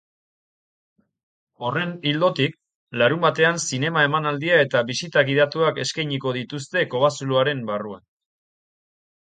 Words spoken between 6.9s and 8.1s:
kobazuloaren barruan.